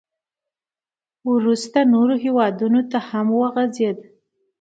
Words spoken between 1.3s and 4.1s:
•وروسته نورو هېوادونو ته هم وغځېد.